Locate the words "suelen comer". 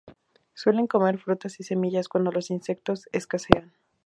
0.55-1.19